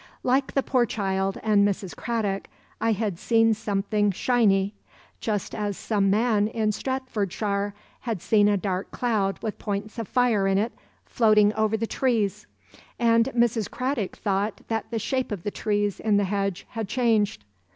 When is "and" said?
1.43-1.63, 12.97-13.25